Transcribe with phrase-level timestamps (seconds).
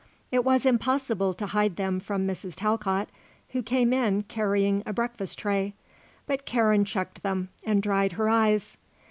[0.31, 2.55] It was impossible to hide them from Mrs.
[2.55, 3.07] Talcott,
[3.49, 5.75] who came in carrying a breakfast tray;
[6.25, 8.77] but Karen checked them, and dried her eyes.